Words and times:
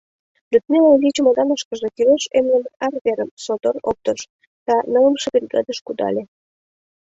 Людмила 0.51 0.89
изи 0.95 1.09
чемоданышкыже 1.15 1.87
кӱлеш 1.95 2.23
эмлыме 2.37 2.69
арверым 2.85 3.29
содор 3.45 3.75
оптыш 3.89 4.19
да 4.67 4.75
нылымше 4.91 5.27
бригадыш 5.35 5.79
кудале... 5.85 6.23